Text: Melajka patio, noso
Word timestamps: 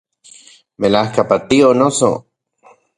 Melajka 0.81 1.23
patio, 1.29 1.69
noso 1.81 2.09